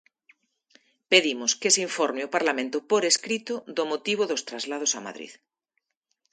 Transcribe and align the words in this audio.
Pedimos 1.11 1.51
que 1.61 1.73
se 1.75 1.81
informe 1.87 2.21
ao 2.23 2.33
Parlamento 2.35 2.77
por 2.91 3.01
escrito 3.11 3.53
do 3.75 3.83
motivo 3.91 4.23
dos 4.27 4.45
traslados 4.49 4.91
a 4.93 5.03
Madrid. 5.07 5.31